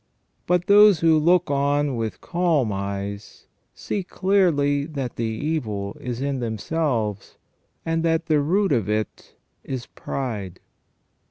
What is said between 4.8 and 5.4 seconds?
that the